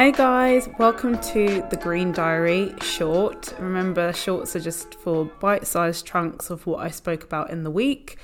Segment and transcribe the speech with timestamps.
[0.00, 3.52] Hey guys, welcome to the Green Diary short.
[3.58, 7.70] Remember, shorts are just for bite sized chunks of what I spoke about in the
[7.70, 8.16] week.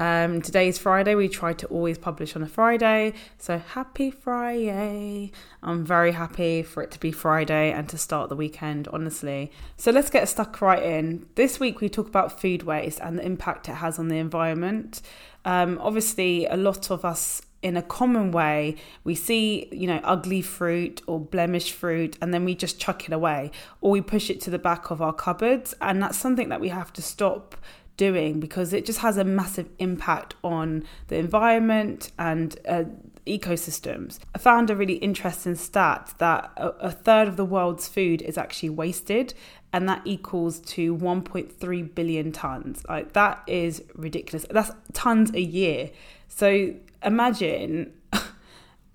[0.00, 1.14] Um, today's Friday.
[1.14, 3.12] We try to always publish on a Friday.
[3.38, 5.30] So happy Friday.
[5.62, 9.52] I'm very happy for it to be Friday and to start the weekend, honestly.
[9.76, 11.28] So let's get stuck right in.
[11.36, 15.00] This week we talk about food waste and the impact it has on the environment.
[15.44, 18.74] Um, obviously, a lot of us in a common way
[19.04, 23.12] we see you know ugly fruit or blemished fruit and then we just chuck it
[23.12, 23.50] away
[23.80, 26.68] or we push it to the back of our cupboards and that's something that we
[26.68, 27.56] have to stop
[28.00, 32.84] doing because it just has a massive impact on the environment and uh,
[33.26, 34.18] ecosystems.
[34.34, 38.38] I found a really interesting stat that a, a third of the world's food is
[38.38, 39.34] actually wasted
[39.70, 42.82] and that equals to 1.3 billion tons.
[42.88, 44.46] Like that is ridiculous.
[44.50, 45.90] That's tons a year.
[46.26, 47.92] So imagine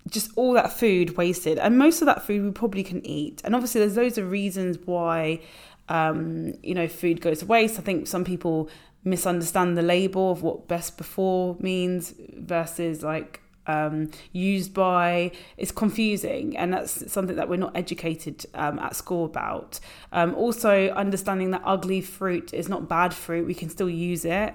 [0.08, 3.42] just all that food wasted, and most of that food we probably can eat.
[3.44, 5.40] And obviously, there's loads of reasons why
[5.88, 7.78] um, you know food goes to waste.
[7.78, 8.68] I think some people
[9.04, 15.32] misunderstand the label of what best before means versus like um, used by.
[15.56, 19.80] It's confusing and that's something that we're not educated um, at school about.
[20.12, 23.46] Um, also understanding that ugly fruit is not bad fruit.
[23.46, 24.54] We can still use it.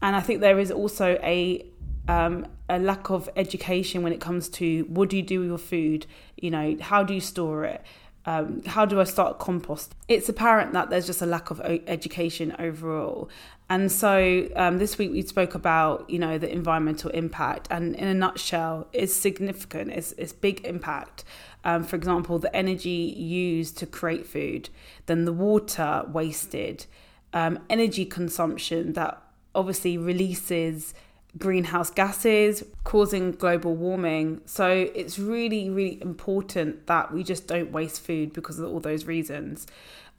[0.00, 1.66] And i think there is also a
[2.08, 5.58] um, a lack of education when it comes to what do you do with your
[5.58, 6.06] food
[6.36, 7.82] you know how do you store it
[8.28, 9.94] um, how do I start compost?
[10.06, 13.30] It's apparent that there's just a lack of education overall.
[13.70, 18.06] And so um, this week we spoke about, you know, the environmental impact, and in
[18.06, 19.92] a nutshell, it's significant.
[19.92, 21.24] It's, it's big impact.
[21.64, 24.68] Um, for example, the energy used to create food,
[25.06, 26.84] then the water wasted,
[27.32, 29.22] um, energy consumption that
[29.54, 30.92] obviously releases
[31.36, 34.40] greenhouse gases causing global warming.
[34.46, 39.04] So it's really, really important that we just don't waste food because of all those
[39.04, 39.66] reasons.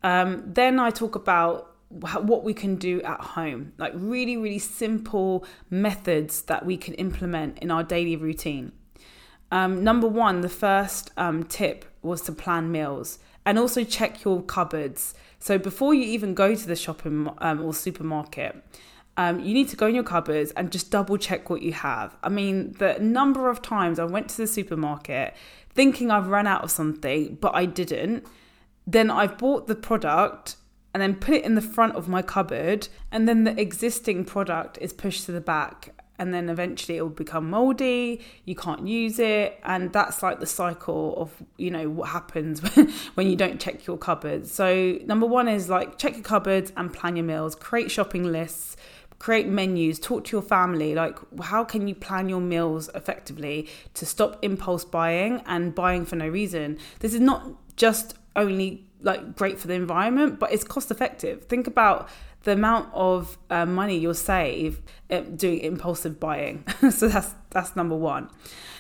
[0.04, 5.44] Um, then I talk about what we can do at home, like really, really simple
[5.70, 8.72] methods that we can implement in our daily routine.
[9.52, 14.44] Um, number one, the first um, tip was to plan meals and also check your
[14.44, 15.16] cupboards.
[15.40, 18.64] So before you even go to the shopping um, or supermarket,
[19.20, 22.16] um, you need to go in your cupboards and just double check what you have.
[22.24, 25.36] I mean, the number of times I went to the supermarket
[25.72, 28.26] thinking I've run out of something, but I didn't.
[28.88, 30.56] Then I've bought the product
[30.94, 34.78] and then put it in the front of my cupboard, and then the existing product
[34.80, 35.94] is pushed to the back.
[36.18, 39.60] And then eventually it will become moldy, you can't use it.
[39.64, 43.86] And that's like the cycle of, you know, what happens when, when you don't check
[43.86, 44.52] your cupboards.
[44.52, 48.76] So, number one is like check your cupboards and plan your meals, create shopping lists
[49.20, 50.96] create menus, talk to your family.
[50.96, 56.16] Like, how can you plan your meals effectively to stop impulse buying and buying for
[56.16, 56.78] no reason?
[57.00, 61.46] This is not just only like great for the environment, but it's cost effective.
[61.46, 62.10] Think about
[62.44, 66.64] the amount of uh, money you'll save uh, doing impulsive buying.
[66.92, 68.30] so that's that's number one.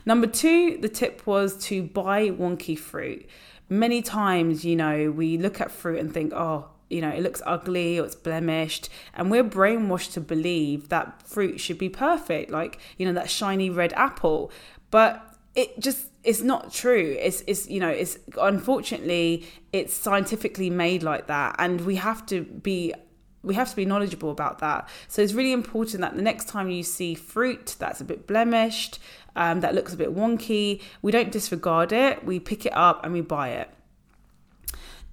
[0.05, 3.27] Number two, the tip was to buy wonky fruit.
[3.67, 7.41] Many times, you know, we look at fruit and think, oh, you know, it looks
[7.45, 8.89] ugly or it's blemished.
[9.13, 13.69] And we're brainwashed to believe that fruit should be perfect, like, you know, that shiny
[13.69, 14.51] red apple.
[14.91, 17.15] But it just it's not true.
[17.19, 21.55] It's it's you know, it's unfortunately it's scientifically made like that.
[21.59, 22.93] And we have to be
[23.41, 24.89] we have to be knowledgeable about that.
[25.07, 28.99] So it's really important that the next time you see fruit that's a bit blemished,
[29.35, 32.25] um, that looks a bit wonky, we don't disregard it.
[32.25, 33.69] We pick it up and we buy it.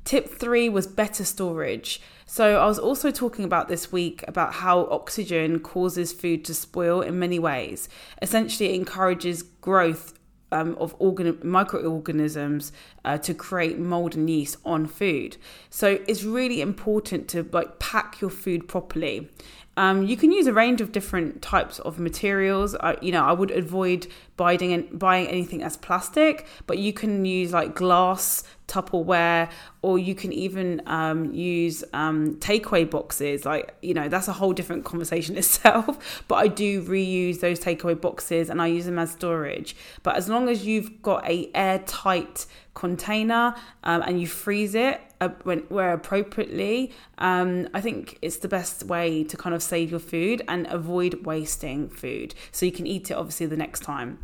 [0.07, 2.01] Tip three was better storage.
[2.27, 7.01] So, I was also talking about this week about how oxygen causes food to spoil
[7.01, 7.89] in many ways.
[8.23, 10.15] Essentially, it encourages growth
[10.53, 12.71] um, of organ- microorganisms
[13.05, 15.39] uh, to create mold and yeast on food.
[15.71, 19.29] So, it's really important to like pack your food properly.
[19.77, 22.75] Um, you can use a range of different types of materials.
[22.75, 24.07] Uh, you know, I would avoid
[24.37, 29.51] buying buying anything as plastic, but you can use like glass, Tupperware,
[29.83, 33.45] or you can even um, use um, takeaway boxes.
[33.45, 36.25] Like, you know, that's a whole different conversation itself.
[36.29, 39.77] But I do reuse those takeaway boxes and I use them as storage.
[40.03, 43.55] But as long as you've got a airtight container
[43.85, 48.85] um, and you freeze it uh, when, where appropriately, um, I think it's the best
[48.85, 52.35] way to kind of save your food and avoid wasting food.
[52.53, 54.19] So you can eat it obviously the next time.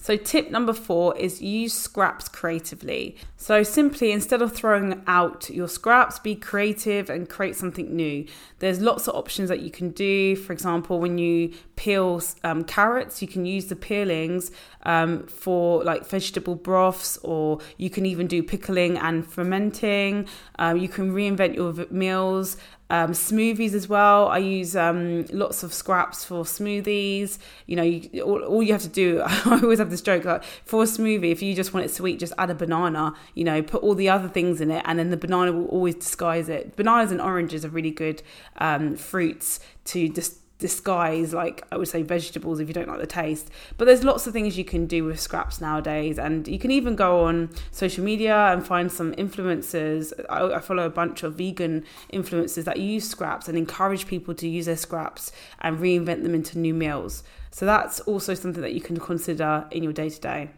[0.00, 3.16] So, tip number four is use scraps creatively.
[3.36, 8.26] So, simply instead of throwing out your scraps, be creative and create something new.
[8.60, 10.36] There's lots of options that you can do.
[10.36, 13.22] For example, when you peel um, carrots.
[13.22, 14.50] You can use the peelings
[14.82, 20.28] um, for like vegetable broths, or you can even do pickling and fermenting.
[20.58, 22.56] Um, you can reinvent your meals.
[22.90, 24.28] Um, smoothies as well.
[24.28, 27.38] I use um, lots of scraps for smoothies.
[27.66, 30.42] You know, you, all, all, you have to do, I always have this joke like
[30.64, 33.62] for a smoothie, if you just want it sweet, just add a banana, you know,
[33.62, 36.76] put all the other things in it, and then the banana will always disguise it.
[36.76, 38.22] Bananas and oranges are really good
[38.56, 43.06] um, fruits to just disguise like I would say vegetables if you don't like the
[43.06, 43.50] taste.
[43.76, 46.96] But there's lots of things you can do with scraps nowadays, and you can even
[46.96, 50.12] go on social media and find some influencers.
[50.28, 54.48] I, I follow a bunch of vegan influencers that use scraps and encourage people to
[54.48, 57.22] use their scraps and reinvent them into new meals.
[57.50, 60.50] So that's also something that you can consider in your day to day.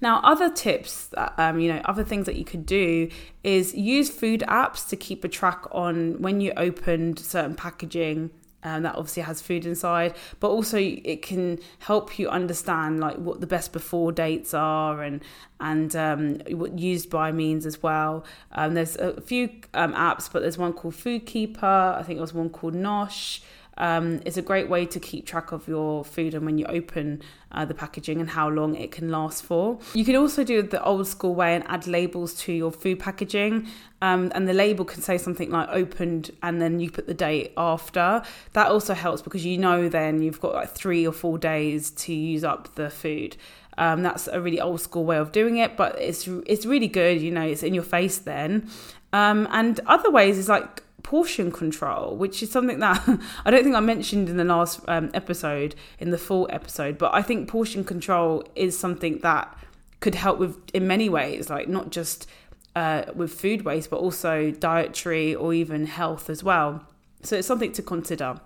[0.00, 3.08] Now, other tips, um, you know, other things that you could do
[3.42, 8.30] is use food apps to keep a track on when you opened certain packaging
[8.62, 13.40] um, that obviously has food inside but also it can help you understand like what
[13.40, 15.22] the best before dates are and
[15.62, 16.40] and um,
[16.74, 18.24] used by means as well.
[18.52, 22.20] Um, there's a few um, apps but there's one called food keeper i think it
[22.20, 23.40] was one called nosh
[23.78, 27.22] um, it's a great way to keep track of your food and when you open
[27.52, 29.78] uh, the packaging and how long it can last for.
[29.94, 33.68] You can also do the old school way and add labels to your food packaging.
[34.02, 37.52] Um, and the label can say something like opened and then you put the date
[37.56, 38.22] after.
[38.52, 42.12] That also helps because you know then you've got like three or four days to
[42.14, 43.36] use up the food.
[43.78, 47.20] Um, that's a really old school way of doing it, but it's it's really good.
[47.22, 48.68] You know, it's in your face then.
[49.12, 53.02] Um, and other ways is like portion control, which is something that
[53.44, 57.14] I don't think I mentioned in the last um, episode, in the full episode, but
[57.14, 59.56] I think portion control is something that
[60.00, 62.26] could help with in many ways, like not just
[62.74, 66.86] uh, with food waste, but also dietary or even health as well.
[67.22, 68.40] So it's something to consider.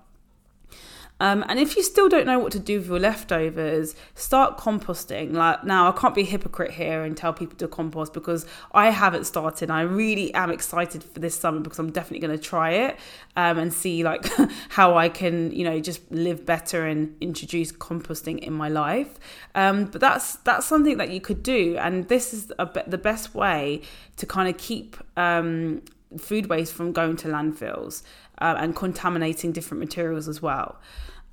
[1.20, 5.32] Um, and if you still don't know what to do with your leftovers, start composting.
[5.32, 8.90] Like now, I can't be a hypocrite here and tell people to compost because I
[8.90, 9.70] haven't started.
[9.70, 12.98] I really am excited for this summer because I'm definitely going to try it
[13.36, 14.26] um, and see like
[14.70, 19.18] how I can, you know, just live better and introduce composting in my life.
[19.54, 23.34] Um, but that's that's something that you could do, and this is a, the best
[23.34, 23.82] way
[24.16, 25.82] to kind of keep um,
[26.18, 28.02] food waste from going to landfills
[28.38, 30.80] uh, and contaminating different materials as well.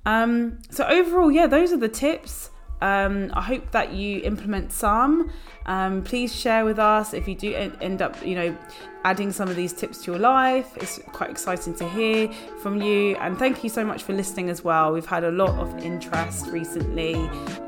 [0.04, 2.50] Um, so overall, yeah, those are the tips.
[2.80, 5.30] Um, I hope that you implement some.
[5.66, 8.58] Um, please share with us if you do end up, you know,
[9.04, 10.76] adding some of these tips to your life.
[10.76, 12.28] It's quite exciting to hear
[12.60, 13.14] from you.
[13.16, 14.92] And thank you so much for listening as well.
[14.92, 17.14] We've had a lot of interest recently,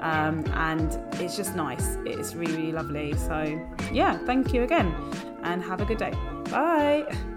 [0.01, 1.97] um, and it's just nice.
[2.05, 3.15] It's really, really lovely.
[3.17, 4.93] So, yeah, thank you again,
[5.45, 6.34] and have a good day.
[6.51, 7.34] Bye.